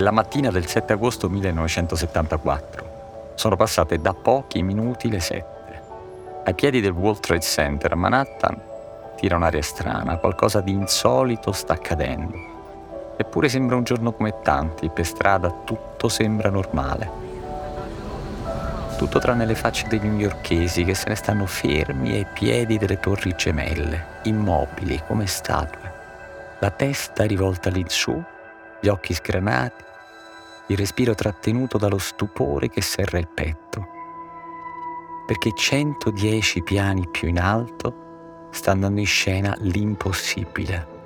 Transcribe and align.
la 0.00 0.10
mattina 0.10 0.50
del 0.50 0.66
7 0.66 0.94
agosto 0.94 1.28
1974. 1.28 3.32
Sono 3.34 3.56
passate 3.56 4.00
da 4.00 4.14
pochi 4.14 4.62
minuti 4.62 5.10
le 5.10 5.20
7. 5.20 5.44
Ai 6.44 6.54
piedi 6.54 6.80
del 6.80 6.92
World 6.92 7.20
Trade 7.20 7.42
Center 7.42 7.92
a 7.92 7.96
Manhattan 7.96 8.68
tira 9.16 9.36
un'aria 9.36 9.62
strana, 9.62 10.16
qualcosa 10.16 10.60
di 10.60 10.72
insolito 10.72 11.52
sta 11.52 11.74
accadendo. 11.74 12.48
Eppure 13.16 13.50
sembra 13.50 13.76
un 13.76 13.84
giorno 13.84 14.12
come 14.12 14.40
tanti, 14.42 14.88
per 14.88 15.04
strada 15.04 15.50
tutto 15.64 16.08
sembra 16.08 16.48
normale. 16.48 17.28
Tutto 18.96 19.18
tranne 19.18 19.44
le 19.44 19.54
facce 19.54 19.86
dei 19.88 19.98
newyorkesi 19.98 20.84
che 20.84 20.94
se 20.94 21.10
ne 21.10 21.14
stanno 21.14 21.44
fermi 21.44 22.14
ai 22.14 22.26
piedi 22.32 22.78
delle 22.78 22.98
torri 22.98 23.34
gemelle, 23.36 24.04
immobili 24.22 25.02
come 25.06 25.26
statue, 25.26 25.92
la 26.58 26.70
testa 26.70 27.24
rivolta 27.24 27.68
lì 27.68 27.84
su 27.88 28.22
gli 28.80 28.88
occhi 28.88 29.12
sgranati, 29.12 29.88
il 30.70 30.76
respiro 30.76 31.14
trattenuto 31.14 31.78
dallo 31.78 31.98
stupore 31.98 32.68
che 32.68 32.80
serra 32.80 33.18
il 33.18 33.26
petto. 33.26 33.88
Perché 35.26 35.50
110 35.52 36.62
piani 36.62 37.08
più 37.08 37.26
in 37.26 37.40
alto 37.40 38.48
sta 38.52 38.70
andando 38.70 39.00
in 39.00 39.06
scena 39.06 39.52
l'impossibile. 39.58 40.98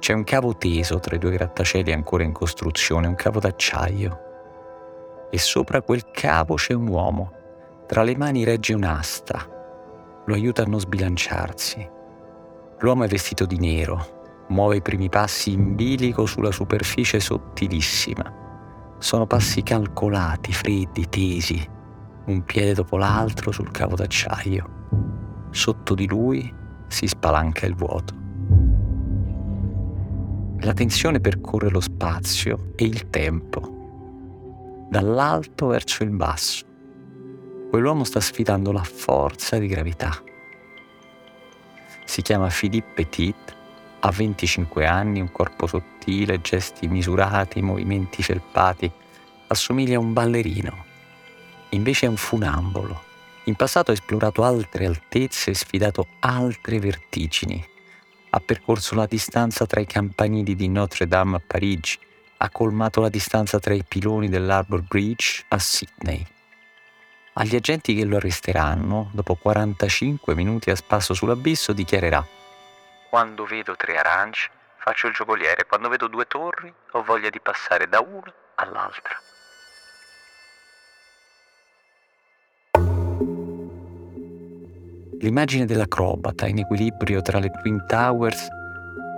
C'è 0.00 0.12
un 0.12 0.24
cavo 0.24 0.56
teso 0.56 0.98
tra 0.98 1.14
i 1.14 1.20
due 1.20 1.30
grattacieli 1.30 1.92
ancora 1.92 2.24
in 2.24 2.32
costruzione, 2.32 3.06
un 3.06 3.14
cavo 3.14 3.38
d'acciaio. 3.38 4.20
E 5.30 5.38
sopra 5.38 5.80
quel 5.80 6.10
cavo 6.10 6.56
c'è 6.56 6.72
un 6.72 6.88
uomo. 6.88 7.32
Tra 7.86 8.02
le 8.02 8.16
mani 8.16 8.42
regge 8.42 8.74
un'asta. 8.74 9.48
Lo 10.26 10.34
aiuta 10.34 10.62
a 10.62 10.66
non 10.66 10.80
sbilanciarsi. 10.80 11.88
L'uomo 12.80 13.04
è 13.04 13.08
vestito 13.08 13.46
di 13.46 13.58
nero, 13.58 14.21
muove 14.52 14.76
i 14.76 14.82
primi 14.82 15.08
passi 15.08 15.52
in 15.52 15.74
bilico 15.74 16.26
sulla 16.26 16.52
superficie 16.52 17.18
sottilissima. 17.18 18.40
Sono 18.98 19.26
passi 19.26 19.62
calcolati, 19.62 20.52
freddi, 20.52 21.08
tesi, 21.08 21.68
un 22.26 22.44
piede 22.44 22.74
dopo 22.74 22.96
l'altro 22.96 23.50
sul 23.50 23.70
cavo 23.70 23.96
d'acciaio. 23.96 25.48
Sotto 25.50 25.94
di 25.94 26.06
lui 26.06 26.54
si 26.86 27.08
spalanca 27.08 27.66
il 27.66 27.74
vuoto. 27.74 28.20
La 30.60 30.74
tensione 30.74 31.18
percorre 31.18 31.70
lo 31.70 31.80
spazio 31.80 32.72
e 32.76 32.84
il 32.84 33.10
tempo, 33.10 34.86
dall'alto 34.88 35.66
verso 35.66 36.04
il 36.04 36.10
basso. 36.10 36.64
Quell'uomo 37.70 38.04
sta 38.04 38.20
sfidando 38.20 38.70
la 38.70 38.84
forza 38.84 39.58
di 39.58 39.66
gravità. 39.66 40.12
Si 42.04 42.22
chiama 42.22 42.48
Philippe 42.48 42.92
Petit 42.94 43.60
ha 44.04 44.10
25 44.10 44.84
anni, 44.84 45.20
un 45.20 45.30
corpo 45.30 45.68
sottile, 45.68 46.40
gesti 46.40 46.88
misurati, 46.88 47.62
movimenti 47.62 48.22
felpati. 48.22 48.90
Assomiglia 49.46 49.96
a 49.96 50.00
un 50.00 50.12
ballerino. 50.12 50.84
Invece 51.70 52.06
è 52.06 52.08
un 52.08 52.16
funambolo. 52.16 53.00
In 53.44 53.54
passato 53.54 53.92
ha 53.92 53.94
esplorato 53.94 54.42
altre 54.42 54.86
altezze 54.86 55.52
e 55.52 55.54
sfidato 55.54 56.08
altre 56.18 56.80
vertigini. 56.80 57.64
Ha 58.30 58.40
percorso 58.40 58.96
la 58.96 59.06
distanza 59.06 59.66
tra 59.66 59.80
i 59.80 59.86
campanili 59.86 60.56
di 60.56 60.68
Notre 60.68 61.06
Dame 61.06 61.36
a 61.36 61.42
Parigi. 61.44 61.98
Ha 62.38 62.50
colmato 62.50 63.00
la 63.00 63.08
distanza 63.08 63.60
tra 63.60 63.72
i 63.72 63.84
piloni 63.86 64.28
dell'Arbor 64.28 64.82
Bridge 64.82 65.44
a 65.48 65.58
Sydney. 65.60 66.26
Agli 67.34 67.54
agenti 67.54 67.94
che 67.94 68.04
lo 68.04 68.16
arresteranno, 68.16 69.10
dopo 69.12 69.36
45 69.36 70.34
minuti 70.34 70.70
a 70.70 70.76
spasso 70.76 71.14
sull'abisso, 71.14 71.72
dichiarerà 71.72 72.40
quando 73.12 73.44
vedo 73.44 73.76
tre 73.76 73.98
arance 73.98 74.48
faccio 74.78 75.06
il 75.06 75.12
giocoliere, 75.12 75.66
quando 75.66 75.90
vedo 75.90 76.06
due 76.06 76.24
torri 76.26 76.72
ho 76.92 77.02
voglia 77.02 77.28
di 77.28 77.40
passare 77.40 77.86
da 77.86 78.00
una 78.00 78.32
all'altra. 78.54 79.14
L'immagine 85.20 85.66
dell'acrobata 85.66 86.46
in 86.46 86.60
equilibrio 86.60 87.20
tra 87.20 87.38
le 87.38 87.50
Twin 87.50 87.84
Towers 87.86 88.48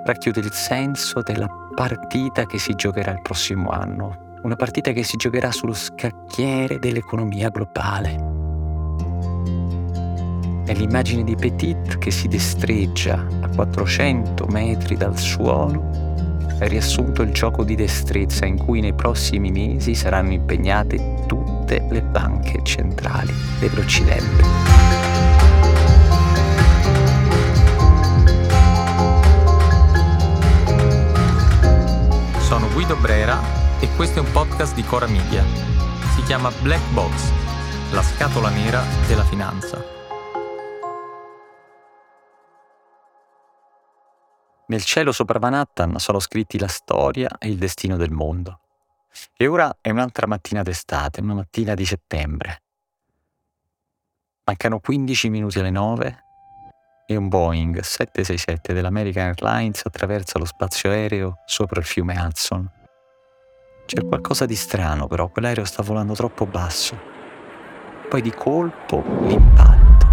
racchiude 0.04 0.40
il 0.40 0.52
senso 0.52 1.22
della 1.22 1.46
partita 1.72 2.46
che 2.46 2.58
si 2.58 2.74
giocherà 2.74 3.12
il 3.12 3.22
prossimo 3.22 3.70
anno, 3.70 4.40
una 4.42 4.56
partita 4.56 4.90
che 4.90 5.04
si 5.04 5.16
giocherà 5.16 5.52
sullo 5.52 5.72
scacchiere 5.72 6.80
dell'economia 6.80 7.48
globale. 7.48 8.33
È 10.64 10.72
l'immagine 10.72 11.24
di 11.24 11.36
Petit 11.36 11.98
che 11.98 12.10
si 12.10 12.26
destreggia 12.26 13.22
a 13.42 13.48
400 13.54 14.46
metri 14.46 14.96
dal 14.96 15.18
suolo. 15.18 15.90
È 16.58 16.66
riassunto 16.66 17.20
il 17.20 17.32
gioco 17.32 17.64
di 17.64 17.74
destrezza 17.74 18.46
in 18.46 18.56
cui 18.56 18.80
nei 18.80 18.94
prossimi 18.94 19.50
mesi 19.50 19.94
saranno 19.94 20.32
impegnate 20.32 21.26
tutte 21.26 21.86
le 21.90 22.00
banche 22.00 22.60
centrali 22.62 23.30
dell'Occidente. 23.60 24.42
Sono 32.38 32.70
Guido 32.72 32.96
Brera 32.96 33.38
e 33.80 33.88
questo 33.96 34.20
è 34.20 34.22
un 34.22 34.32
podcast 34.32 34.74
di 34.74 34.82
Cora 34.84 35.06
Media. 35.06 35.44
Si 36.14 36.22
chiama 36.22 36.50
Black 36.62 36.90
Box, 36.94 37.30
la 37.90 38.02
scatola 38.02 38.48
nera 38.48 38.82
della 39.06 39.24
finanza. 39.24 40.03
Nel 44.74 44.82
cielo 44.82 45.12
sopra 45.12 45.38
Manhattan 45.38 46.00
sono 46.00 46.18
scritti 46.18 46.58
la 46.58 46.66
storia 46.66 47.38
e 47.38 47.46
il 47.46 47.58
destino 47.58 47.96
del 47.96 48.10
mondo. 48.10 48.58
E 49.36 49.46
ora 49.46 49.76
è 49.80 49.90
un'altra 49.90 50.26
mattina 50.26 50.64
d'estate, 50.64 51.20
una 51.20 51.34
mattina 51.34 51.74
di 51.74 51.86
settembre. 51.86 52.62
Mancano 54.44 54.80
15 54.80 55.28
minuti 55.28 55.60
alle 55.60 55.70
9 55.70 56.24
e 57.06 57.14
un 57.14 57.28
Boeing 57.28 57.78
767 57.78 58.72
dell'American 58.72 59.26
Airlines 59.28 59.82
attraversa 59.84 60.40
lo 60.40 60.44
spazio 60.44 60.90
aereo 60.90 61.36
sopra 61.46 61.78
il 61.78 61.86
fiume 61.86 62.18
Hudson. 62.18 62.68
C'è 63.86 64.04
qualcosa 64.04 64.44
di 64.44 64.56
strano 64.56 65.06
però, 65.06 65.28
quell'aereo 65.28 65.64
sta 65.64 65.84
volando 65.84 66.14
troppo 66.14 66.46
basso. 66.46 66.98
Poi 68.08 68.20
di 68.20 68.32
colpo 68.32 69.04
l'impatto, 69.20 70.08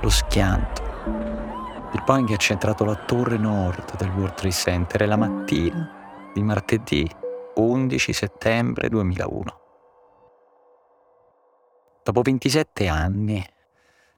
lo 0.00 0.10
schianto, 0.10 1.49
il 1.92 2.02
Boeing 2.04 2.30
ha 2.30 2.36
centrato 2.36 2.84
la 2.84 2.94
torre 2.94 3.36
nord 3.36 3.96
del 3.96 4.10
World 4.10 4.34
Trade 4.34 4.54
Center 4.54 5.08
la 5.08 5.16
mattina 5.16 6.30
di 6.32 6.42
martedì 6.42 7.08
11 7.56 8.12
settembre 8.12 8.88
2001. 8.88 9.58
Dopo 12.04 12.22
27 12.22 12.86
anni, 12.86 13.44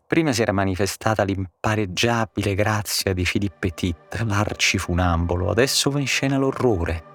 prima 0.07 0.33
si 0.33 0.43
era 0.43 0.53
manifestata 0.53 1.23
l'impareggiabile 1.23 2.55
grazia 2.55 3.15
di 3.15 3.25
Philippe 3.25 3.57
Petit, 3.59 4.23
l'arcifunambolo, 4.23 5.51
adesso 5.51 5.91
va 5.91 5.99
in 5.99 6.07
scena 6.07 6.37
l'orrore. 6.37 7.11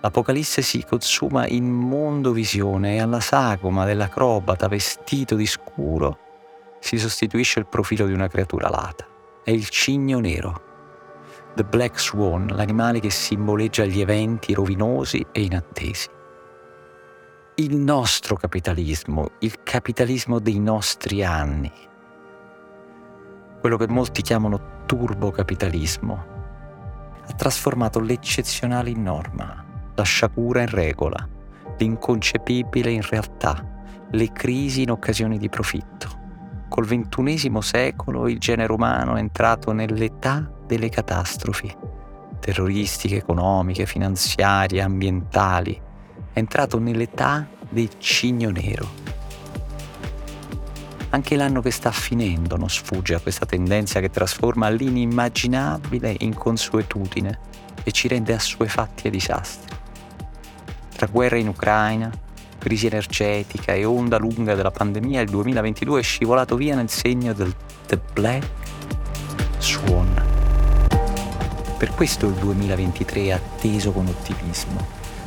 L'Apocalisse 0.00 0.60
si 0.60 0.84
consuma 0.86 1.46
in 1.46 1.70
mondovisione 1.70 2.96
e 2.96 3.00
alla 3.00 3.20
sagoma 3.20 3.86
dell'acrobata 3.86 4.68
vestito 4.68 5.34
di 5.34 5.46
scuro 5.46 6.18
si 6.80 6.98
sostituisce 6.98 7.60
il 7.60 7.66
profilo 7.66 8.06
di 8.06 8.12
una 8.12 8.28
creatura 8.28 8.66
alata 8.66 9.12
è 9.44 9.50
il 9.50 9.68
cigno 9.68 10.20
nero. 10.20 10.62
The 11.54 11.64
Black 11.64 12.00
Swan, 12.00 12.46
l'animale 12.46 12.98
che 12.98 13.10
simboleggia 13.10 13.84
gli 13.84 14.00
eventi 14.00 14.54
rovinosi 14.54 15.24
e 15.30 15.42
inattesi. 15.42 16.08
Il 17.56 17.76
nostro 17.76 18.36
capitalismo, 18.36 19.32
il 19.40 19.62
capitalismo 19.62 20.40
dei 20.40 20.58
nostri 20.58 21.22
anni, 21.22 21.70
quello 23.60 23.76
che 23.76 23.86
molti 23.86 24.22
chiamano 24.22 24.82
turbocapitalismo, 24.86 26.26
ha 27.26 27.32
trasformato 27.34 28.00
l'eccezionale 28.00 28.90
in 28.90 29.02
norma, 29.02 29.62
la 29.94 30.02
sciagura 30.02 30.62
in 30.62 30.68
regola, 30.68 31.28
l'inconcepibile 31.78 32.90
in 32.90 33.02
realtà, 33.02 33.62
le 34.10 34.32
crisi 34.32 34.82
in 34.82 34.90
occasioni 34.90 35.38
di 35.38 35.48
profitto 35.48 36.22
col 36.74 36.86
ventunesimo 36.86 37.60
secolo 37.60 38.26
il 38.26 38.40
genere 38.40 38.72
umano 38.72 39.14
è 39.14 39.20
entrato 39.20 39.70
nell'età 39.70 40.50
delle 40.66 40.88
catastrofi, 40.88 41.72
terroristiche, 42.40 43.14
economiche, 43.14 43.86
finanziarie, 43.86 44.82
ambientali, 44.82 45.80
è 46.32 46.36
entrato 46.36 46.80
nell'età 46.80 47.46
del 47.68 47.90
cigno 47.98 48.50
nero. 48.50 48.88
Anche 51.10 51.36
l'anno 51.36 51.60
che 51.60 51.70
sta 51.70 51.92
finendo 51.92 52.56
non 52.56 52.68
sfugge 52.68 53.14
a 53.14 53.20
questa 53.20 53.46
tendenza 53.46 54.00
che 54.00 54.10
trasforma 54.10 54.68
l'inimmaginabile 54.68 56.16
in 56.18 56.34
consuetudine 56.34 57.38
e 57.84 57.92
ci 57.92 58.08
rende 58.08 58.34
assuefatti 58.34 59.06
ai 59.06 59.12
disastri. 59.12 59.76
Tra 60.96 61.06
guerra 61.06 61.36
in 61.36 61.46
Ucraina, 61.46 62.10
crisi 62.64 62.86
energetica 62.86 63.74
e 63.74 63.84
onda 63.84 64.16
lunga 64.16 64.54
della 64.54 64.70
pandemia, 64.70 65.20
il 65.20 65.28
2022 65.28 66.00
è 66.00 66.02
scivolato 66.02 66.56
via 66.56 66.74
nel 66.74 66.88
segno 66.88 67.34
del 67.34 67.54
The 67.86 68.00
Black 68.14 68.48
Swan. 69.58 70.24
Per 71.76 71.90
questo 71.90 72.26
il 72.26 72.32
2023 72.32 73.20
è 73.24 73.30
atteso 73.32 73.92
con 73.92 74.06
ottimismo, 74.06 74.82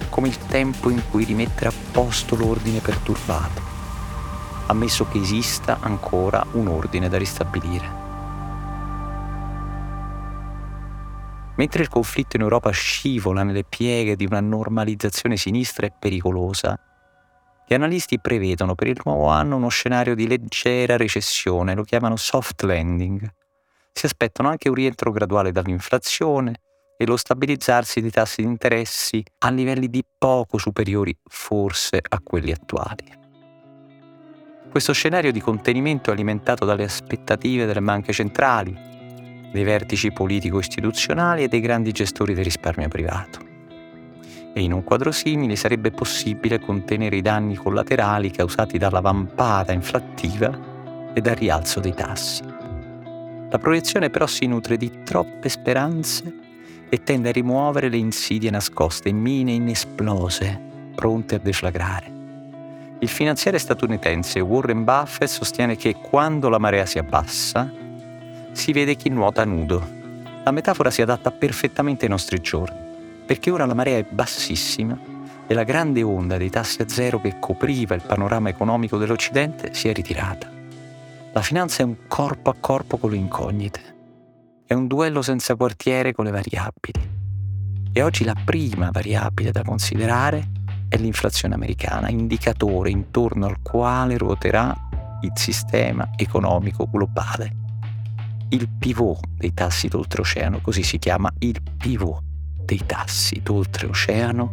come 0.09 0.29
il 0.29 0.37
tempo 0.47 0.89
in 0.89 0.99
cui 1.11 1.25
rimettere 1.25 1.67
a 1.67 1.73
posto 1.91 2.35
l'ordine 2.35 2.79
perturbato, 2.79 3.61
ammesso 4.65 5.05
che 5.07 5.19
esista 5.19 5.77
ancora 5.79 6.43
un 6.53 6.67
ordine 6.69 7.07
da 7.07 7.19
ristabilire. 7.19 8.05
Mentre 11.57 11.83
il 11.83 11.89
conflitto 11.89 12.35
in 12.35 12.41
Europa 12.41 12.71
scivola 12.71 13.43
nelle 13.43 13.63
pieghe 13.63 14.15
di 14.15 14.25
una 14.25 14.41
normalizzazione 14.41 15.37
sinistra 15.37 15.85
e 15.85 15.93
pericolosa, 15.97 16.79
gli 17.69 17.73
analisti 17.73 18.17
prevedono 18.17 18.75
per 18.75 18.87
il 18.87 19.01
nuovo 19.03 19.27
anno 19.27 19.57
uno 19.57 19.67
scenario 19.67 20.15
di 20.15 20.25
leggera 20.25 20.95
recessione, 20.95 21.75
lo 21.75 21.83
chiamano 21.83 22.15
soft 22.15 22.61
landing. 22.61 23.29
Si 23.91 24.05
aspettano 24.05 24.47
anche 24.47 24.69
un 24.69 24.75
rientro 24.75 25.11
graduale 25.11 25.51
dall'inflazione 25.51 26.61
e 26.97 27.05
lo 27.05 27.17
stabilizzarsi 27.17 27.99
dei 27.99 28.09
tassi 28.09 28.41
di 28.41 28.47
interessi 28.47 29.21
a 29.39 29.49
livelli 29.49 29.89
di 29.89 30.01
poco 30.17 30.57
superiori 30.57 31.13
forse 31.25 31.99
a 32.07 32.21
quelli 32.23 32.53
attuali. 32.53 33.03
Questo 34.69 34.93
scenario 34.93 35.33
di 35.33 35.41
contenimento 35.41 36.09
è 36.09 36.13
alimentato 36.13 36.63
dalle 36.63 36.85
aspettative 36.85 37.65
delle 37.65 37.81
banche 37.81 38.13
centrali, 38.13 38.73
dei 39.51 39.63
vertici 39.65 40.13
politico-istituzionali 40.13 41.43
e 41.43 41.47
dei 41.49 41.59
grandi 41.59 41.91
gestori 41.91 42.33
del 42.33 42.45
risparmio 42.45 42.87
privato. 42.87 43.46
E 44.57 44.61
in 44.61 44.73
un 44.73 44.83
quadro 44.83 45.11
simile 45.11 45.55
sarebbe 45.55 45.91
possibile 45.91 46.57
contenere 46.57 47.17
i 47.17 47.21
danni 47.21 47.53
collaterali 47.53 48.31
causati 48.31 48.79
dalla 48.79 49.01
vampata 49.01 49.71
inflattiva 49.71 51.11
e 51.13 51.21
dal 51.21 51.35
rialzo 51.35 51.79
dei 51.79 51.93
tassi. 51.93 52.41
La 53.51 53.59
proiezione 53.59 54.09
però 54.09 54.25
si 54.25 54.47
nutre 54.47 54.75
di 54.77 55.03
troppe 55.03 55.47
speranze 55.47 56.33
e 56.89 57.03
tende 57.03 57.29
a 57.29 57.33
rimuovere 57.33 57.87
le 57.87 57.97
insidie 57.97 58.49
nascoste, 58.49 59.11
mine 59.11 59.51
inesplose, 59.51 60.59
pronte 60.95 61.35
a 61.35 61.39
deflagrare. 61.39 62.11
Il 62.97 63.09
finanziere 63.09 63.59
statunitense 63.59 64.39
Warren 64.39 64.83
Buffett 64.83 65.29
sostiene 65.29 65.75
che 65.75 65.97
quando 66.01 66.49
la 66.49 66.57
marea 66.57 66.87
si 66.87 66.97
abbassa, 66.97 67.71
si 68.53 68.71
vede 68.71 68.95
chi 68.95 69.09
nuota 69.09 69.45
nudo. 69.45 69.87
La 70.43 70.49
metafora 70.49 70.89
si 70.89 71.03
adatta 71.03 71.29
perfettamente 71.29 72.05
ai 72.05 72.09
nostri 72.09 72.41
giorni, 72.41 72.86
perché 73.27 73.51
ora 73.51 73.65
la 73.65 73.73
marea 73.73 73.97
è 73.97 74.05
bassissima 74.09 74.97
e 75.45 75.53
la 75.53 75.63
grande 75.63 76.01
onda 76.01 76.37
dei 76.37 76.49
tassi 76.49 76.81
a 76.81 76.87
zero 76.87 77.19
che 77.19 77.39
copriva 77.39 77.93
il 77.93 78.01
panorama 78.01 78.47
economico 78.47 78.97
dell'Occidente 78.97 79.73
si 79.73 79.89
è 79.89 79.93
ritirata. 79.93 80.49
La 81.33 81.41
finanza 81.41 81.83
è 81.83 81.85
un 81.85 82.07
corpo 82.07 82.49
a 82.49 82.55
corpo 82.57 82.97
con 82.97 83.11
le 83.11 83.17
incognite. 83.17 83.95
È 84.65 84.73
un 84.73 84.87
duello 84.87 85.21
senza 85.21 85.55
quartiere 85.55 86.13
con 86.13 86.23
le 86.23 86.31
variabili. 86.31 87.15
E 87.91 88.01
oggi 88.01 88.23
la 88.23 88.35
prima 88.45 88.89
variabile 88.91 89.51
da 89.51 89.61
considerare 89.61 90.51
è 90.87 90.95
l'inflazione 90.95 91.53
americana, 91.53 92.09
indicatore 92.09 92.89
intorno 92.89 93.45
al 93.45 93.61
quale 93.61 94.17
ruoterà 94.17 94.73
il 95.21 95.31
sistema 95.35 96.11
economico 96.15 96.87
globale 96.89 97.65
il 98.49 98.69
pivot 98.69 99.19
dei 99.35 99.53
tassi 99.53 99.87
d'oltreoceano, 99.87 100.61
così 100.61 100.83
si 100.83 100.97
chiama 100.97 101.29
il 101.39 101.61
pivot 101.77 102.23
dei 102.67 102.83
tassi 102.85 103.39
d'oltreoceano, 103.41 104.51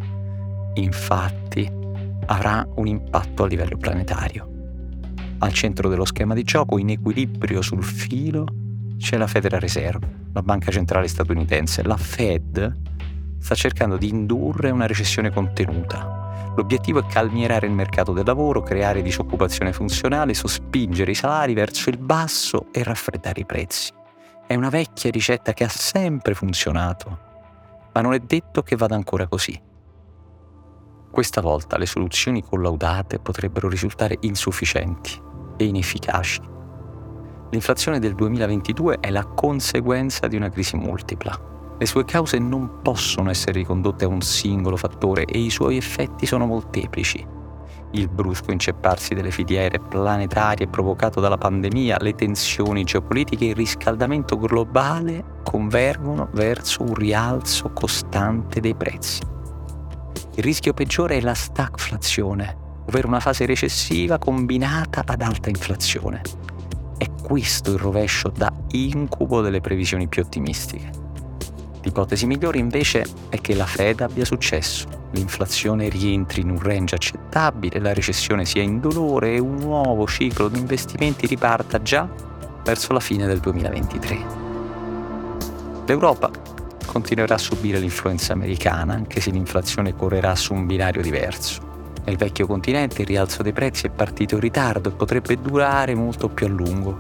infatti 0.75 1.69
avrà 2.27 2.65
un 2.77 2.87
impatto 2.87 3.43
a 3.43 3.47
livello 3.49 3.77
planetario. 3.77 4.49
Al 5.39 5.53
centro 5.53 5.89
dello 5.89 6.05
schema 6.05 6.33
di 6.33 6.45
gioco, 6.45 6.79
in 6.79 6.91
equilibrio 6.91 7.61
sul 7.61 7.83
filo, 7.83 8.47
c'è 8.97 9.17
la 9.17 9.27
Federal 9.27 9.61
Reserve, 9.61 10.29
la 10.33 10.43
banca 10.43 10.71
centrale 10.71 11.09
statunitense. 11.09 11.83
La 11.83 11.97
Fed 11.97 12.81
sta 13.41 13.57
cercando 13.57 13.97
di 13.97 14.09
indurre 14.09 14.71
una 14.71 14.87
recessione 14.87 15.31
contenuta, 15.31 16.23
L'obiettivo 16.57 17.01
è 17.01 17.07
calmierare 17.07 17.67
il 17.67 17.73
mercato 17.73 18.13
del 18.13 18.25
lavoro, 18.25 18.63
creare 18.63 19.03
disoccupazione 19.03 19.73
funzionale, 19.73 20.35
sospingere 20.35 21.11
i 21.11 21.17
salari 21.17 21.53
verso 21.53 21.91
il 21.91 21.99
basso 21.99 22.69
e 22.71 22.85
raffreddare 22.85 23.41
i 23.41 23.45
prezzi. 23.45 23.93
È 24.47 24.55
una 24.55 24.69
vecchia 24.69 25.11
ricetta 25.11 25.53
che 25.53 25.65
ha 25.65 25.69
sempre 25.69 26.33
funzionato, 26.35 27.34
ma 27.95 28.03
non 28.03 28.13
è 28.13 28.19
detto 28.19 28.63
che 28.63 28.77
vada 28.77 28.95
ancora 28.95 29.27
così. 29.27 29.59
Questa 31.11 31.41
volta 31.41 31.79
le 31.79 31.87
soluzioni 31.87 32.43
collaudate 32.43 33.19
potrebbero 33.19 33.69
risultare 33.69 34.19
insufficienti 34.21 35.19
e 35.57 35.65
inefficaci. 35.65 36.43
L'inflazione 37.51 37.99
del 38.01 38.15
2022 38.15 38.99
è 39.01 39.11
la 39.11 39.25
conseguenza 39.25 40.27
di 40.27 40.37
una 40.37 40.51
crisi 40.51 40.77
multipla 40.77 41.53
le 41.77 41.87
sue 41.87 42.05
cause 42.05 42.39
non 42.39 42.81
possono 42.83 43.31
essere 43.31 43.59
ricondotte 43.59 44.05
a 44.05 44.09
un 44.09 44.21
singolo 44.21 44.77
fattore 44.77 45.25
e 45.25 45.39
i 45.39 45.51
suoi 45.51 45.77
effetti 45.77 46.25
sono 46.25 46.47
molteplici. 46.47 47.27
Il 47.95 48.09
brusco 48.09 48.51
incepparsi 48.51 49.15
delle 49.15 49.31
filiere 49.31 49.79
planetarie 49.79 50.67
provocato 50.67 51.21
dalla 51.21 51.39
pandemia, 51.39 51.99
le 52.01 52.17
tensioni 52.17 52.83
geopolitiche 52.83 53.45
e 53.45 53.49
il 53.51 53.55
riscaldamento 53.55 54.37
globale 54.37 55.39
convergono 55.45 56.29
verso 56.33 56.83
un 56.83 56.93
rialzo 56.95 57.71
costante 57.71 58.59
dei 58.59 58.75
prezzi. 58.75 59.23
Il 60.35 60.43
rischio 60.43 60.75
peggiore 60.75 61.19
è 61.19 61.21
la 61.21 61.35
stagflazione, 61.35 62.83
ovvero 62.89 63.07
una 63.07 63.21
fase 63.21 63.47
recessiva 63.47 64.19
combinata 64.19 65.05
ad 65.07 65.23
alta 65.23 65.49
inflazione. 65.49 66.21
È 66.99 67.09
questo 67.23 67.71
il 67.71 67.79
rovescio 67.79 68.29
da 68.29 68.53
incubo 68.73 69.41
delle 69.41 69.61
previsioni 69.61 70.09
più 70.09 70.23
ottimistiche. 70.23 70.91
L'ipotesi 71.83 72.27
migliore 72.27 72.59
invece 72.59 73.05
è 73.29 73.41
che 73.41 73.55
la 73.55 73.67
Fed 73.67 74.01
abbia 74.01 74.25
successo, 74.25 75.04
l'inflazione 75.15 75.89
rientri 75.89 76.43
in 76.43 76.51
un 76.51 76.61
range 76.61 76.97
accettabile, 76.97 77.81
la 77.81 77.95
recessione 77.95 78.45
sia 78.45 78.63
indolore 78.63 79.35
e 79.35 79.39
un 79.39 79.57
nuovo 79.57 80.07
ciclo 80.07 80.49
di 80.49 80.59
investimenti 80.59 81.27
riparta 81.27 81.81
già 81.81 82.09
verso 82.63 82.93
la 82.93 83.01
fine 83.01 83.27
del 83.27 83.39
2023. 83.41 84.43
L'Europa 85.87 86.31
continuerà 86.87 87.35
a 87.35 87.39
subire 87.39 87.79
l'influenza 87.79 88.33
americana, 88.33 88.95
anche 88.95 89.21
se 89.21 89.31
l'inflazione 89.31 89.95
correrà 89.95 90.35
su 90.35 90.55
un 90.55 90.67
binario 90.67 91.03
diverso. 91.03 91.73
Nel 92.05 92.17
vecchio 92.17 92.47
continente 92.47 93.03
il 93.03 93.09
rialzo 93.09 93.43
dei 93.43 93.53
prezzi 93.53 93.87
è 93.87 93.91
partito 93.91 94.35
in 94.35 94.41
ritardo 94.41 94.91
e 94.91 94.93
potrebbe 94.93 95.41
durare 95.41 95.95
molto 95.95 96.29
più 96.29 96.47
a 96.47 96.51
lungo, 96.51 96.97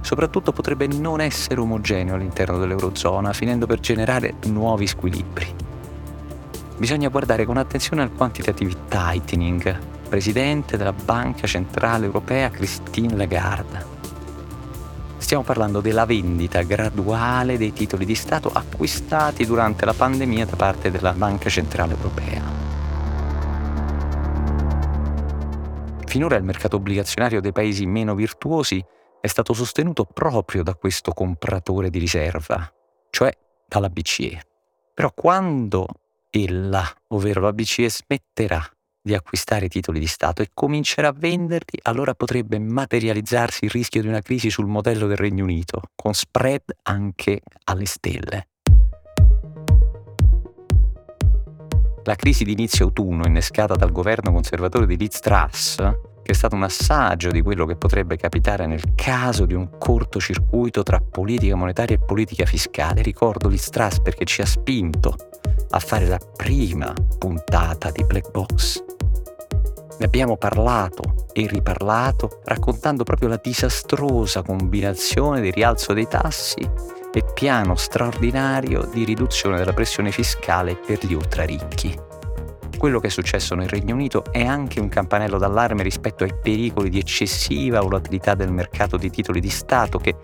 soprattutto 0.00 0.52
potrebbe 0.52 0.86
non 0.86 1.20
essere 1.20 1.60
omogeneo 1.60 2.14
all'interno 2.14 2.58
dell'Eurozona, 2.58 3.32
finendo 3.32 3.66
per 3.66 3.80
generare 3.80 4.34
nuovi 4.46 4.86
squilibri. 4.86 5.71
Bisogna 6.82 7.10
guardare 7.10 7.44
con 7.44 7.58
attenzione 7.58 8.02
al 8.02 8.12
quantitative 8.12 8.74
tightening, 8.88 10.08
presidente 10.08 10.76
della 10.76 10.92
Banca 10.92 11.46
Centrale 11.46 12.06
Europea 12.06 12.50
Christine 12.50 13.14
Lagarde. 13.14 13.86
Stiamo 15.18 15.44
parlando 15.44 15.80
della 15.80 16.06
vendita 16.06 16.62
graduale 16.62 17.56
dei 17.56 17.72
titoli 17.72 18.04
di 18.04 18.16
Stato 18.16 18.50
acquistati 18.52 19.46
durante 19.46 19.84
la 19.84 19.94
pandemia 19.94 20.44
da 20.44 20.56
parte 20.56 20.90
della 20.90 21.12
Banca 21.12 21.48
Centrale 21.48 21.92
Europea. 21.92 22.42
Finora 26.04 26.34
il 26.34 26.42
mercato 26.42 26.74
obbligazionario 26.74 27.40
dei 27.40 27.52
paesi 27.52 27.86
meno 27.86 28.16
virtuosi 28.16 28.84
è 29.20 29.28
stato 29.28 29.52
sostenuto 29.52 30.04
proprio 30.04 30.64
da 30.64 30.74
questo 30.74 31.12
compratore 31.12 31.90
di 31.90 32.00
riserva, 32.00 32.68
cioè 33.08 33.30
dalla 33.68 33.88
BCE. 33.88 34.42
Però 34.92 35.12
quando 35.14 35.86
ella, 36.32 36.84
ovvero 37.08 37.42
la 37.42 37.52
BCE, 37.52 37.90
smetterà 37.90 38.64
di 39.04 39.14
acquistare 39.14 39.68
titoli 39.68 39.98
di 39.98 40.06
Stato 40.06 40.42
e 40.42 40.48
comincerà 40.54 41.08
a 41.08 41.14
venderli, 41.16 41.78
allora 41.82 42.14
potrebbe 42.14 42.58
materializzarsi 42.58 43.64
il 43.64 43.70
rischio 43.70 44.00
di 44.00 44.08
una 44.08 44.20
crisi 44.20 44.48
sul 44.48 44.66
modello 44.66 45.06
del 45.06 45.16
Regno 45.16 45.44
Unito, 45.44 45.82
con 45.94 46.14
spread 46.14 46.62
anche 46.84 47.40
alle 47.64 47.86
stelle. 47.86 48.46
La 52.04 52.16
crisi 52.16 52.44
di 52.44 52.52
inizio 52.52 52.86
autunno 52.86 53.26
innescata 53.26 53.74
dal 53.74 53.92
governo 53.92 54.32
conservatore 54.32 54.86
di 54.86 54.96
Liz 54.96 55.20
Truss 55.20 56.10
che 56.22 56.32
è 56.32 56.34
stato 56.34 56.54
un 56.54 56.62
assaggio 56.62 57.30
di 57.30 57.42
quello 57.42 57.66
che 57.66 57.76
potrebbe 57.76 58.16
capitare 58.16 58.66
nel 58.66 58.94
caso 58.94 59.44
di 59.44 59.54
un 59.54 59.78
cortocircuito 59.78 60.82
tra 60.82 61.00
politica 61.00 61.56
monetaria 61.56 61.96
e 61.96 61.98
politica 61.98 62.44
fiscale. 62.44 63.02
Ricordo 63.02 63.48
l'Istras 63.48 64.00
perché 64.00 64.24
ci 64.24 64.40
ha 64.40 64.46
spinto 64.46 65.16
a 65.70 65.78
fare 65.78 66.06
la 66.06 66.20
prima 66.36 66.92
puntata 67.18 67.90
di 67.90 68.04
Black 68.04 68.30
Box. 68.30 68.82
Ne 69.98 70.04
abbiamo 70.06 70.36
parlato 70.36 71.26
e 71.32 71.46
riparlato 71.46 72.40
raccontando 72.44 73.04
proprio 73.04 73.28
la 73.28 73.40
disastrosa 73.42 74.42
combinazione 74.42 75.40
di 75.40 75.50
rialzo 75.50 75.92
dei 75.92 76.06
tassi 76.08 76.60
e 77.14 77.24
piano 77.34 77.74
straordinario 77.74 78.88
di 78.92 79.04
riduzione 79.04 79.58
della 79.58 79.74
pressione 79.74 80.10
fiscale 80.10 80.76
per 80.76 81.04
gli 81.04 81.14
ultraricchi 81.14 82.11
quello 82.82 82.98
che 82.98 83.06
è 83.06 83.10
successo 83.10 83.54
nel 83.54 83.68
Regno 83.68 83.94
Unito 83.94 84.24
è 84.32 84.44
anche 84.44 84.80
un 84.80 84.88
campanello 84.88 85.38
d'allarme 85.38 85.84
rispetto 85.84 86.24
ai 86.24 86.34
pericoli 86.34 86.90
di 86.90 86.98
eccessiva 86.98 87.80
volatilità 87.80 88.34
del 88.34 88.50
mercato 88.50 88.96
di 88.96 89.08
titoli 89.08 89.38
di 89.38 89.50
Stato 89.50 89.98
che 89.98 90.16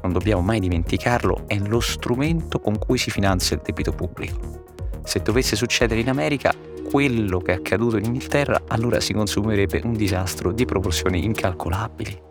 non 0.00 0.14
dobbiamo 0.14 0.40
mai 0.40 0.58
dimenticarlo, 0.58 1.42
è 1.46 1.58
lo 1.58 1.78
strumento 1.78 2.58
con 2.58 2.78
cui 2.78 2.96
si 2.96 3.10
finanzia 3.10 3.56
il 3.56 3.62
debito 3.62 3.92
pubblico. 3.92 4.64
Se 5.04 5.20
dovesse 5.20 5.56
succedere 5.56 6.00
in 6.00 6.08
America, 6.08 6.54
quello 6.90 7.38
che 7.40 7.52
è 7.52 7.56
accaduto 7.56 7.98
in 7.98 8.06
Inghilterra, 8.06 8.62
allora 8.68 8.98
si 8.98 9.12
consumerebbe 9.12 9.82
un 9.84 9.92
disastro 9.92 10.52
di 10.52 10.64
proporzioni 10.64 11.22
incalcolabili. 11.22 12.22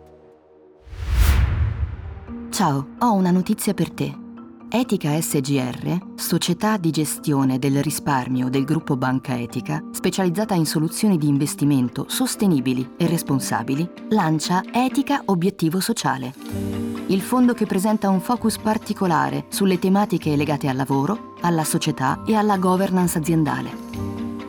Ciao, 2.50 2.86
ho 2.98 3.12
una 3.12 3.30
notizia 3.30 3.72
per 3.72 3.92
te. 3.92 4.25
Etica 4.78 5.18
SGR, 5.18 6.16
società 6.16 6.76
di 6.76 6.90
gestione 6.90 7.58
del 7.58 7.82
risparmio 7.82 8.50
del 8.50 8.66
gruppo 8.66 8.94
Banca 8.94 9.34
Etica, 9.34 9.82
specializzata 9.90 10.52
in 10.52 10.66
soluzioni 10.66 11.16
di 11.16 11.28
investimento 11.28 12.04
sostenibili 12.10 12.86
e 12.98 13.06
responsabili, 13.06 13.90
lancia 14.10 14.62
Etica 14.70 15.22
Obiettivo 15.24 15.80
Sociale. 15.80 16.34
Il 17.06 17.22
fondo 17.22 17.54
che 17.54 17.64
presenta 17.64 18.10
un 18.10 18.20
focus 18.20 18.58
particolare 18.58 19.46
sulle 19.48 19.78
tematiche 19.78 20.36
legate 20.36 20.68
al 20.68 20.76
lavoro, 20.76 21.32
alla 21.40 21.64
società 21.64 22.22
e 22.26 22.34
alla 22.34 22.58
governance 22.58 23.16
aziendale. 23.16 23.70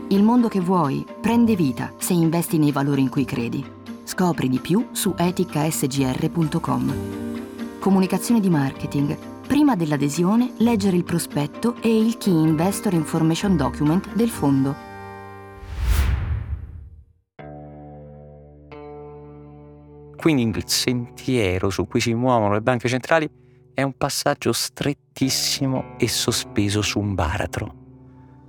Il 0.10 0.24
mondo 0.24 0.50
che 0.50 0.60
vuoi 0.60 1.06
prende 1.22 1.56
vita 1.56 1.94
se 1.96 2.12
investi 2.12 2.58
nei 2.58 2.74
valori 2.74 3.00
in 3.00 3.10
cui 3.10 3.24
credi. 3.24 3.66
Scopri 4.04 4.50
di 4.50 4.60
più 4.60 4.88
su 4.92 5.14
eticasgr.com. 5.18 6.94
Comunicazione 7.80 8.42
di 8.42 8.50
marketing 8.50 9.36
prima 9.48 9.78
dell'adesione 9.78 10.52
leggere 10.58 10.98
il 10.98 11.06
prospetto 11.06 11.78
e 11.82 11.98
il 11.98 12.18
Key 12.18 12.34
Investor 12.34 12.94
Information 12.94 13.56
Document 13.56 14.14
del 14.14 14.30
fondo. 14.30 14.76
Quindi 20.18 20.60
il 20.60 20.68
sentiero 20.68 21.70
su 21.70 21.88
cui 21.88 22.02
si 22.02 22.14
muovono 22.14 22.54
le 22.54 22.62
banche 22.62 22.90
centrali 22.90 23.30
è 23.74 23.82
un 23.82 23.94
passaggio 23.96 24.52
strettissimo 24.52 25.96
e 25.98 26.10
sospeso 26.10 26.82
su 26.82 27.00
un 27.00 27.16
baratro. 27.16 27.76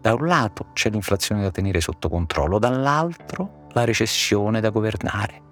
Da 0.01 0.15
un 0.15 0.27
lato 0.27 0.71
c'è 0.73 0.91
l'inflazione 0.91 1.43
da 1.43 1.51
tenere 1.53 1.81
sotto 1.81 2.09
controllo, 2.09 2.59
dall'altro 2.59 3.67
la 3.73 3.85
recessione 3.85 4.61
da 4.61 4.71
governare. 4.71 5.43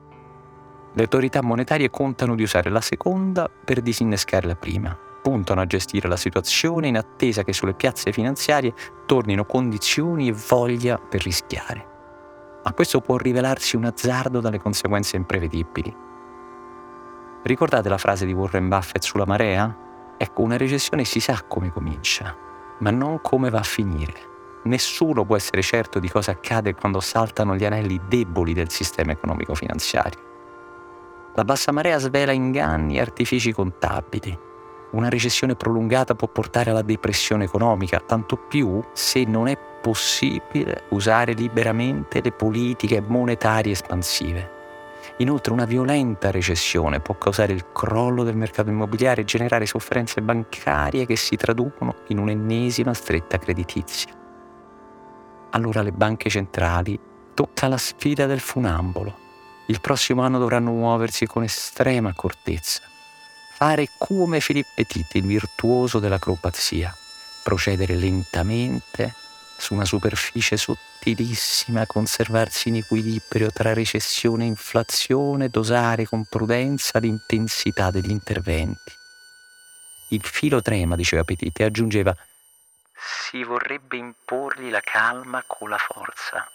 Le 0.93 1.03
autorità 1.03 1.43
monetarie 1.43 1.91
contano 1.91 2.35
di 2.35 2.43
usare 2.43 2.71
la 2.71 2.81
seconda 2.81 3.49
per 3.49 3.81
disinnescare 3.81 4.47
la 4.47 4.57
prima 4.57 5.06
puntano 5.27 5.61
a 5.61 5.67
gestire 5.67 6.07
la 6.07 6.17
situazione 6.17 6.87
in 6.87 6.97
attesa 6.97 7.43
che 7.43 7.53
sulle 7.53 7.75
piazze 7.75 8.13
finanziarie 8.13 8.73
tornino 9.07 9.45
condizioni 9.45 10.29
e 10.29 10.33
voglia 10.33 10.99
per 10.99 11.21
rischiare. 11.21 11.85
Ma 12.63 12.73
questo 12.73 13.01
può 13.01 13.17
rivelarsi 13.17 13.75
un 13.75 13.87
azzardo 13.87 14.39
dalle 14.39 14.61
conseguenze 14.61 15.17
imprevedibili. 15.17 15.93
Ricordate 17.43 17.89
la 17.89 17.99
frase 17.99 18.25
di 18.25 18.33
Warren 18.35 18.69
Buffett 18.69 19.03
sulla 19.03 19.27
marea? 19.27 20.15
Ecco, 20.17 20.43
una 20.43 20.57
recessione 20.57 21.03
si 21.03 21.19
sa 21.19 21.43
come 21.49 21.73
comincia, 21.73 22.33
ma 22.79 22.93
non 22.93 23.21
come 23.21 23.51
va 23.51 23.59
a 23.59 23.65
finire. 23.65 24.61
Nessuno 24.63 25.25
può 25.25 25.35
essere 25.35 25.63
certo 25.63 25.99
di 25.99 26.09
cosa 26.09 26.31
accade 26.31 26.77
quando 26.77 27.01
saltano 27.01 27.57
gli 27.57 27.65
anelli 27.65 28.01
deboli 28.07 28.53
del 28.53 28.71
sistema 28.71 29.11
economico-finanziario. 29.11 30.21
La 31.35 31.45
bassa 31.45 31.73
marea 31.73 31.99
svela 31.99 32.31
inganni 32.31 32.99
e 32.99 33.01
artifici 33.01 33.53
contabili, 33.53 34.46
una 34.97 35.11
recessione 35.11 35.55
prolungata 35.55 36.15
può 36.15 36.27
portare 36.27 36.71
alla 36.71 36.83
depressione 36.83 37.45
economica, 37.45 38.01
tanto 38.01 38.37
più 38.37 38.83
se 38.95 39.25
non 39.25 39.47
è 39.47 39.57
possibile 39.57 40.85
usare 40.89 41.35
liberamente 41.35 42.23
le 42.23 42.33
politiche 42.33 43.03
monetarie 43.03 43.73
espansive. 43.73 44.55
Inoltre 45.19 45.53
una 45.53 45.67
violenta 45.67 46.31
recessione 46.31 47.01
può 47.01 47.17
causare 47.17 47.53
il 47.53 47.73
crollo 47.73 48.25
del 48.25 48.37
mercato 48.37 48.71
immobiliare 48.71 49.21
e 49.21 49.25
generare 49.25 49.67
sofferenze 49.67 50.23
bancarie 50.23 51.05
che 51.05 51.17
si 51.17 51.37
traducono 51.37 51.97
in 52.09 52.19
un'ennesima 52.19 52.95
stretta 52.95 53.39
creditizia. 53.39 54.13
Allora 55.51 55.83
le 55.83 55.93
banche 55.93 56.31
centrali 56.31 56.99
tocca 57.35 57.69
la 57.69 57.79
sfida 57.79 58.25
del 58.27 58.41
funambolo. 58.41 59.25
Il 59.67 59.81
prossimo 59.81 60.23
anno 60.23 60.39
dovranno 60.39 60.71
muoversi 60.71 61.27
con 61.27 61.43
estrema 61.43 62.11
accortezza 62.11 62.95
fare 63.57 63.89
come 63.97 64.41
Filippo 64.41 64.69
Petit, 64.75 65.15
il 65.15 65.25
virtuoso 65.25 65.99
dell'acrobazia, 65.99 66.95
procedere 67.43 67.95
lentamente 67.95 69.15
su 69.57 69.73
una 69.73 69.87
superficie 69.87 70.59
sottilissima, 70.59 71.87
conservarsi 71.87 72.69
in 72.69 72.77
equilibrio 72.77 73.51
tra 73.51 73.73
recessione 73.73 74.45
e 74.45 74.49
inflazione, 74.49 75.49
dosare 75.49 76.05
con 76.05 76.27
prudenza 76.27 76.99
l'intensità 76.99 77.91
degli 77.91 78.11
interventi. 78.11 78.93
Il 80.11 80.23
filo 80.23 80.61
trema, 80.61 80.95
diceva 80.95 81.25
Petit, 81.25 81.59
e 81.59 81.65
aggiungeva 81.65 82.15
si 82.93 83.43
vorrebbe 83.43 83.97
imporgli 83.97 84.69
la 84.69 84.81
calma 84.81 85.43
con 85.47 85.71
la 85.71 85.79
forza, 85.79 86.47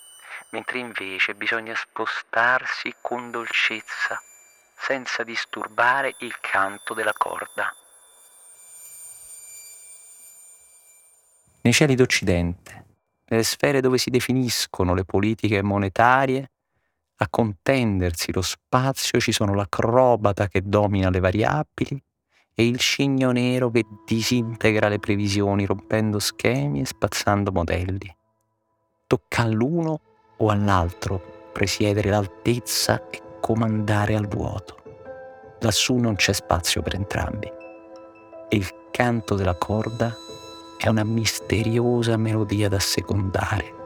mentre 0.49 0.77
invece 0.77 1.33
bisogna 1.33 1.73
spostarsi 1.75 2.93
con 3.01 3.31
dolcezza 3.31 4.21
senza 4.81 5.23
disturbare 5.23 6.15
il 6.19 6.35
canto 6.39 6.95
della 6.95 7.13
corda. 7.13 7.71
Nei 11.61 11.73
cieli 11.73 11.93
d'Occidente, 11.93 12.85
nelle 13.25 13.43
sfere 13.43 13.79
dove 13.79 13.99
si 13.99 14.09
definiscono 14.09 14.95
le 14.95 15.05
politiche 15.05 15.61
monetarie, 15.61 16.49
a 17.17 17.27
contendersi 17.29 18.33
lo 18.33 18.41
spazio 18.41 19.19
ci 19.19 19.31
sono 19.31 19.53
l'acrobata 19.53 20.47
che 20.47 20.63
domina 20.63 21.11
le 21.11 21.19
variabili 21.19 22.03
e 22.55 22.65
il 22.65 22.79
cigno 22.79 23.31
nero 23.31 23.69
che 23.69 23.85
disintegra 24.05 24.87
le 24.87 24.97
previsioni 24.97 25.65
rompendo 25.65 26.17
schemi 26.17 26.81
e 26.81 26.85
spazzando 26.87 27.51
modelli. 27.51 28.13
Tocca 29.05 29.43
all'uno 29.43 30.01
o 30.37 30.49
all'altro 30.49 31.49
presiedere 31.53 32.09
l'altezza 32.09 33.07
e 33.11 33.21
comandare 33.41 34.15
al 34.15 34.27
vuoto. 34.27 34.77
Lassù 35.59 35.97
non 35.97 36.15
c'è 36.15 36.31
spazio 36.31 36.81
per 36.81 36.95
entrambi. 36.95 37.51
E 38.47 38.55
il 38.55 38.69
canto 38.91 39.35
della 39.35 39.55
corda 39.55 40.15
è 40.77 40.87
una 40.87 41.03
misteriosa 41.03 42.15
melodia 42.15 42.69
da 42.69 42.79
secondare. 42.79 43.79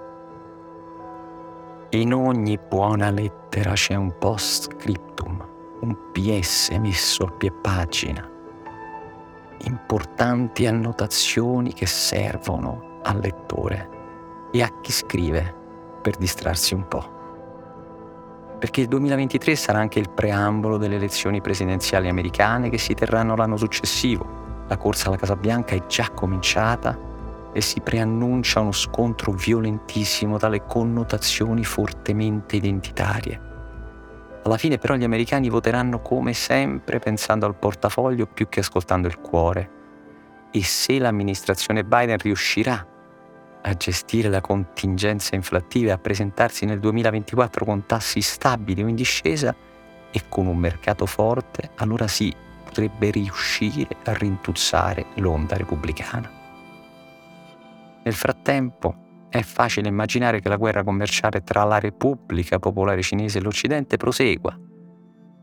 In 1.89 2.13
ogni 2.13 2.59
buona 2.59 3.09
lettera 3.09 3.73
c'è 3.73 3.95
un 3.95 4.17
post-scriptum, 4.17 5.47
un 5.81 5.97
PS 6.11 6.69
messo 6.79 7.25
a 7.25 7.31
pie 7.31 7.51
pagina, 7.51 8.29
importanti 9.59 10.65
annotazioni 10.67 11.73
che 11.73 11.85
servono 11.85 12.99
al 13.03 13.19
lettore 13.19 13.89
e 14.51 14.61
a 14.61 14.81
chi 14.81 14.91
scrive 14.91 15.63
per 16.01 16.17
distrarsi 16.17 16.73
un 16.73 16.87
po' 16.87 17.14
perché 18.57 18.81
il 18.81 18.87
2023 18.87 19.55
sarà 19.55 19.79
anche 19.79 19.99
il 19.99 20.09
preambolo 20.09 20.77
delle 20.77 20.95
elezioni 20.95 21.41
presidenziali 21.41 22.07
americane 22.07 22.69
che 22.69 22.77
si 22.77 22.93
terranno 22.93 23.35
l'anno 23.35 23.57
successivo. 23.57 24.63
La 24.67 24.77
corsa 24.77 25.07
alla 25.07 25.17
Casa 25.17 25.35
Bianca 25.35 25.75
è 25.75 25.85
già 25.85 26.09
cominciata 26.09 26.97
e 27.53 27.61
si 27.61 27.81
preannuncia 27.81 28.59
uno 28.59 28.71
scontro 28.71 29.31
violentissimo 29.31 30.37
dalle 30.37 30.65
connotazioni 30.65 31.63
fortemente 31.63 32.55
identitarie. 32.55 33.41
Alla 34.43 34.57
fine 34.57 34.77
però 34.77 34.95
gli 34.95 35.03
americani 35.03 35.49
voteranno 35.49 36.01
come 36.01 36.33
sempre 36.33 36.99
pensando 36.99 37.45
al 37.45 37.55
portafoglio 37.55 38.27
più 38.27 38.47
che 38.47 38.59
ascoltando 38.59 39.07
il 39.07 39.19
cuore. 39.19 39.69
E 40.51 40.63
se 40.63 40.99
l'amministrazione 40.99 41.83
Biden 41.83 42.17
riuscirà 42.17 42.85
a 43.67 43.73
gestire 43.73 44.29
la 44.29 44.41
contingenza 44.41 45.35
inflattiva 45.35 45.89
e 45.89 45.93
a 45.93 45.97
presentarsi 45.97 46.65
nel 46.65 46.79
2024 46.79 47.65
con 47.65 47.85
tassi 47.85 48.21
stabili 48.21 48.83
o 48.83 48.87
in 48.87 48.95
discesa 48.95 49.55
e 50.11 50.21
con 50.29 50.45
un 50.45 50.57
mercato 50.57 51.05
forte, 51.05 51.71
allora 51.77 52.07
sì, 52.07 52.33
potrebbe 52.63 53.09
riuscire 53.09 53.87
a 54.05 54.13
rintuzzare 54.13 55.07
l'onda 55.15 55.57
repubblicana. 55.57 56.31
Nel 58.03 58.13
frattempo 58.13 59.03
è 59.29 59.41
facile 59.41 59.89
immaginare 59.89 60.39
che 60.39 60.47
la 60.47 60.57
guerra 60.57 60.83
commerciale 60.83 61.43
tra 61.43 61.63
la 61.63 61.79
Repubblica 61.79 62.59
Popolare 62.59 63.01
Cinese 63.01 63.39
e 63.39 63.41
l'Occidente 63.41 63.97
prosegua. 63.97 64.57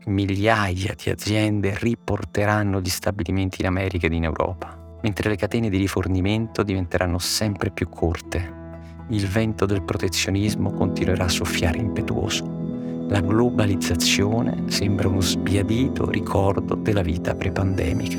Migliaia 0.05 0.95
di 0.95 1.09
aziende 1.09 1.77
riporteranno 1.77 2.79
gli 2.79 2.89
stabilimenti 2.89 3.61
in 3.61 3.67
America 3.67 4.05
ed 4.05 4.13
in 4.13 4.23
Europa 4.23 4.82
mentre 5.03 5.29
le 5.29 5.35
catene 5.35 5.69
di 5.69 5.77
rifornimento 5.77 6.63
diventeranno 6.63 7.19
sempre 7.19 7.69
più 7.71 7.89
corte. 7.89 8.61
Il 9.09 9.27
vento 9.27 9.65
del 9.65 9.83
protezionismo 9.83 10.71
continuerà 10.71 11.25
a 11.25 11.29
soffiare 11.29 11.77
impetuoso. 11.77 13.05
La 13.09 13.19
globalizzazione 13.19 14.63
sembra 14.67 15.09
uno 15.09 15.19
sbiadito 15.19 16.09
ricordo 16.09 16.75
della 16.75 17.01
vita 17.01 17.35
prepandemica. 17.35 18.17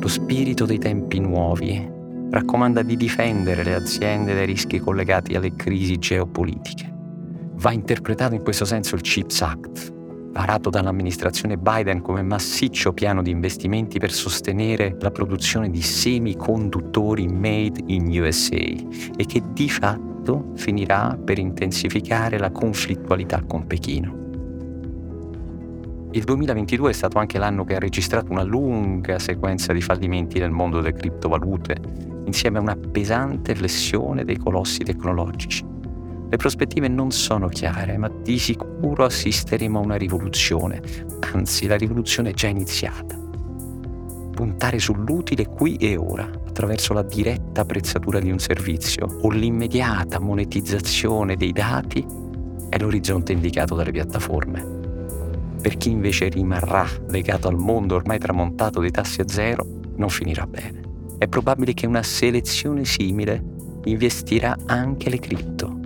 Lo 0.00 0.08
spirito 0.08 0.64
dei 0.64 0.78
tempi 0.78 1.18
nuovi 1.18 1.98
raccomanda 2.30 2.82
di 2.82 2.96
difendere 2.96 3.64
le 3.64 3.74
aziende 3.74 4.32
dai 4.32 4.46
rischi 4.46 4.78
collegati 4.78 5.34
alle 5.34 5.54
crisi 5.56 5.98
geopolitiche. 5.98 6.88
Va 7.54 7.72
interpretato 7.72 8.34
in 8.34 8.42
questo 8.42 8.64
senso 8.64 8.94
il 8.94 9.02
CHIPS 9.02 9.42
Act, 9.42 9.99
varato 10.32 10.70
dall'amministrazione 10.70 11.56
Biden 11.56 12.00
come 12.00 12.22
massiccio 12.22 12.92
piano 12.92 13.22
di 13.22 13.30
investimenti 13.30 13.98
per 13.98 14.12
sostenere 14.12 14.96
la 15.00 15.10
produzione 15.10 15.70
di 15.70 15.82
semiconduttori 15.82 17.26
made 17.26 17.82
in 17.86 18.06
USA 18.20 18.56
e 18.56 19.26
che 19.26 19.42
di 19.52 19.68
fatto 19.68 20.52
finirà 20.54 21.18
per 21.22 21.38
intensificare 21.38 22.38
la 22.38 22.50
conflittualità 22.50 23.42
con 23.42 23.66
Pechino. 23.66 24.18
Il 26.12 26.24
2022 26.24 26.90
è 26.90 26.92
stato 26.92 27.18
anche 27.18 27.38
l'anno 27.38 27.64
che 27.64 27.76
ha 27.76 27.78
registrato 27.78 28.32
una 28.32 28.42
lunga 28.42 29.20
sequenza 29.20 29.72
di 29.72 29.80
fallimenti 29.80 30.40
nel 30.40 30.50
mondo 30.50 30.80
delle 30.80 30.92
criptovalute, 30.92 31.76
insieme 32.24 32.58
a 32.58 32.62
una 32.62 32.76
pesante 32.76 33.54
flessione 33.54 34.24
dei 34.24 34.36
colossi 34.36 34.78
tecnologici. 34.82 35.78
Le 36.30 36.36
prospettive 36.36 36.86
non 36.86 37.10
sono 37.10 37.48
chiare, 37.48 37.98
ma 37.98 38.08
di 38.08 38.38
sicuro 38.38 39.04
assisteremo 39.04 39.80
a 39.80 39.82
una 39.82 39.96
rivoluzione, 39.96 40.80
anzi 41.32 41.66
la 41.66 41.76
rivoluzione 41.76 42.30
è 42.30 42.32
già 42.32 42.46
iniziata. 42.46 43.18
Puntare 44.30 44.78
sull'utile 44.78 45.46
qui 45.46 45.74
e 45.74 45.96
ora, 45.96 46.22
attraverso 46.22 46.92
la 46.92 47.02
diretta 47.02 47.62
apprezzatura 47.62 48.20
di 48.20 48.30
un 48.30 48.38
servizio 48.38 49.06
o 49.22 49.28
l'immediata 49.28 50.20
monetizzazione 50.20 51.34
dei 51.34 51.50
dati, 51.50 52.06
è 52.68 52.78
l'orizzonte 52.78 53.32
indicato 53.32 53.74
dalle 53.74 53.90
piattaforme. 53.90 54.64
Per 55.60 55.76
chi 55.78 55.90
invece 55.90 56.28
rimarrà 56.28 56.86
legato 57.08 57.48
al 57.48 57.56
mondo 57.56 57.96
ormai 57.96 58.20
tramontato 58.20 58.78
dei 58.78 58.92
tassi 58.92 59.20
a 59.20 59.26
zero, 59.26 59.66
non 59.96 60.08
finirà 60.08 60.46
bene. 60.46 60.80
È 61.18 61.26
probabile 61.26 61.74
che 61.74 61.88
una 61.88 62.04
selezione 62.04 62.84
simile 62.84 63.42
investirà 63.82 64.56
anche 64.66 65.10
le 65.10 65.18
cripto 65.18 65.79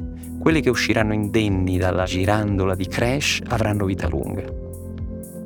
quelli 0.45 0.61
che 0.61 0.69
usciranno 0.69 1.15
indenni 1.15 1.79
dalla 1.79 2.05
girandola 2.05 2.75
di 2.75 2.87
Crash 2.87 3.41
avranno 3.49 3.87
vita 3.87 4.09
lunga. 4.09 4.45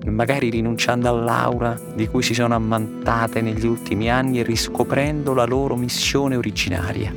Magari 0.07 0.51
rinunciando 0.51 1.09
all'aura 1.09 1.81
di 1.95 2.09
cui 2.09 2.25
si 2.25 2.35
sono 2.35 2.57
ammantate 2.57 3.41
negli 3.41 3.65
ultimi 3.65 4.11
anni 4.11 4.41
e 4.41 4.43
riscoprendo 4.43 5.35
la 5.35 5.45
loro 5.45 5.77
missione 5.77 6.35
originaria. 6.35 7.15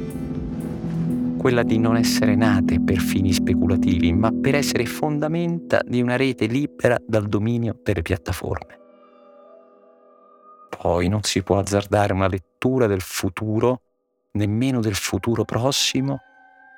Quella 1.39 1.63
di 1.63 1.79
non 1.79 1.97
essere 1.97 2.35
nate 2.35 2.79
per 2.79 2.99
fini 2.99 3.33
speculativi, 3.33 4.13
ma 4.13 4.31
per 4.31 4.53
essere 4.53 4.85
fondamenta 4.85 5.81
di 5.83 6.03
una 6.03 6.17
rete 6.17 6.45
libera 6.45 6.97
dal 7.03 7.27
dominio 7.27 7.79
delle 7.81 8.03
piattaforme. 8.03 8.79
Poi 10.69 11.07
non 11.07 11.23
si 11.23 11.41
può 11.41 11.57
azzardare 11.57 12.13
una 12.13 12.27
lettura 12.27 12.85
del 12.85 13.01
futuro, 13.01 13.81
nemmeno 14.33 14.81
del 14.81 14.93
futuro 14.93 15.45
prossimo, 15.45 16.19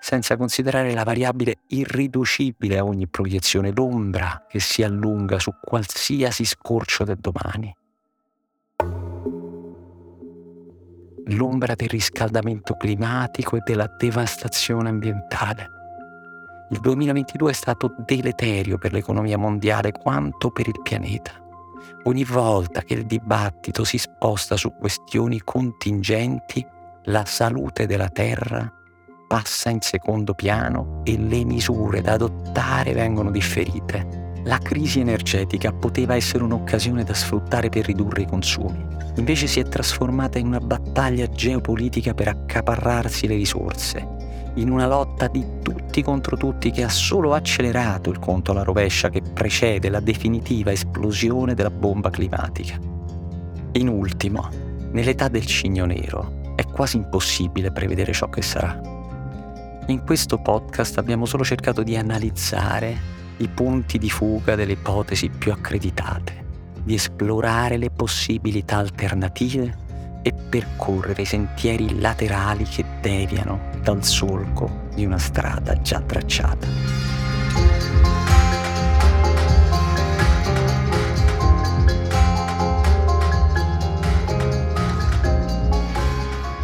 senza 0.03 0.35
considerare 0.35 0.93
la 0.93 1.05
variabile 1.05 1.59
irriducibile 1.67 2.77
a 2.77 2.83
ogni 2.83 3.07
proiezione, 3.07 3.71
l'ombra 3.73 4.45
che 4.49 4.59
si 4.59 4.83
allunga 4.83 5.39
su 5.39 5.53
qualsiasi 5.61 6.43
scorcio 6.43 7.05
del 7.05 7.19
domani. 7.19 7.73
L'ombra 11.27 11.75
del 11.75 11.87
riscaldamento 11.87 12.75
climatico 12.75 13.55
e 13.55 13.61
della 13.63 13.89
devastazione 13.97 14.89
ambientale. 14.89 15.69
Il 16.71 16.81
2022 16.81 17.51
è 17.51 17.53
stato 17.53 17.95
deleterio 18.05 18.77
per 18.77 18.91
l'economia 18.91 19.37
mondiale 19.37 19.93
quanto 19.93 20.51
per 20.51 20.67
il 20.67 20.81
pianeta. 20.83 21.31
Ogni 22.03 22.25
volta 22.25 22.81
che 22.81 22.95
il 22.95 23.05
dibattito 23.05 23.85
si 23.85 23.97
sposta 23.97 24.57
su 24.57 24.75
questioni 24.75 25.39
contingenti, 25.39 26.67
la 27.03 27.23
salute 27.23 27.85
della 27.85 28.09
Terra 28.09 28.81
passa 29.33 29.71
in 29.71 29.81
secondo 29.81 30.35
piano 30.35 31.01
e 31.03 31.17
le 31.17 31.43
misure 31.43 32.01
da 32.01 32.11
adottare 32.11 32.93
vengono 32.93 33.31
differite. 33.31 34.35
La 34.43 34.59
crisi 34.59 34.99
energetica 34.99 35.73
poteva 35.73 36.13
essere 36.13 36.43
un'occasione 36.43 37.03
da 37.03 37.15
sfruttare 37.15 37.69
per 37.69 37.83
ridurre 37.83 38.21
i 38.21 38.27
consumi. 38.27 38.85
Invece 39.15 39.47
si 39.47 39.59
è 39.59 39.63
trasformata 39.63 40.37
in 40.37 40.45
una 40.45 40.59
battaglia 40.59 41.27
geopolitica 41.27 42.13
per 42.13 42.27
accaparrarsi 42.27 43.25
le 43.25 43.33
risorse, 43.33 44.07
in 44.53 44.69
una 44.69 44.85
lotta 44.85 45.27
di 45.27 45.43
tutti 45.63 46.03
contro 46.03 46.37
tutti 46.37 46.69
che 46.69 46.83
ha 46.83 46.89
solo 46.89 47.33
accelerato 47.33 48.11
il 48.11 48.19
conto 48.19 48.51
alla 48.51 48.61
rovescia 48.61 49.09
che 49.09 49.23
precede 49.23 49.89
la 49.89 49.99
definitiva 49.99 50.71
esplosione 50.71 51.55
della 51.55 51.71
bomba 51.71 52.11
climatica. 52.11 52.77
In 53.71 53.87
ultimo, 53.87 54.47
nell'età 54.91 55.27
del 55.27 55.47
cigno 55.47 55.85
nero 55.85 56.53
è 56.55 56.63
quasi 56.65 56.97
impossibile 56.97 57.71
prevedere 57.71 58.13
ciò 58.13 58.29
che 58.29 58.43
sarà. 58.43 58.92
In 59.87 60.05
questo 60.05 60.37
podcast 60.37 60.97
abbiamo 60.97 61.25
solo 61.25 61.43
cercato 61.43 61.83
di 61.83 61.97
analizzare 61.97 63.11
i 63.37 63.49
punti 63.49 63.97
di 63.97 64.09
fuga 64.09 64.55
delle 64.55 64.71
ipotesi 64.73 65.27
più 65.29 65.51
accreditate, 65.51 66.45
di 66.81 66.93
esplorare 66.93 67.75
le 67.75 67.89
possibilità 67.89 68.77
alternative 68.77 69.77
e 70.21 70.31
percorrere 70.31 71.23
i 71.23 71.25
sentieri 71.25 71.99
laterali 71.99 72.63
che 72.63 72.85
deviano 73.01 73.71
dal 73.81 74.05
solco 74.05 74.87
di 74.95 75.03
una 75.03 75.17
strada 75.17 75.79
già 75.81 75.99
tracciata. 75.99 76.65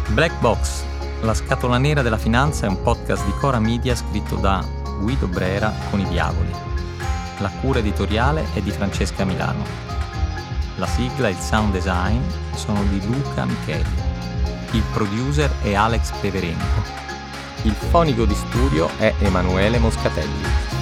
Black 0.08 0.40
Box 0.40 0.88
la 1.22 1.34
scatola 1.34 1.76
nera 1.76 2.00
della 2.00 2.16
finanza 2.16 2.64
è 2.64 2.68
un 2.68 2.80
podcast 2.80 3.24
di 3.26 3.32
Cora 3.32 3.58
Media 3.58 3.94
scritto 3.94 4.36
da 4.36 4.64
Guido 5.00 5.26
Brera 5.26 5.72
con 5.90 6.00
i 6.00 6.08
diavoli. 6.08 6.50
La 7.38 7.50
cura 7.60 7.78
editoriale 7.80 8.46
è 8.54 8.60
di 8.60 8.70
Francesca 8.70 9.24
Milano. 9.24 9.64
La 10.76 10.86
sigla 10.86 11.28
e 11.28 11.32
il 11.32 11.36
sound 11.36 11.72
design 11.72 12.20
sono 12.54 12.82
di 12.84 13.04
Luca 13.04 13.44
Micheli. 13.44 14.08
Il 14.72 14.82
producer 14.92 15.50
è 15.62 15.74
Alex 15.74 16.10
Peverenco. 16.20 16.82
Il 17.62 17.72
fonico 17.72 18.24
di 18.24 18.34
studio 18.34 18.88
è 18.96 19.14
Emanuele 19.18 19.78
Moscatelli. 19.78 20.79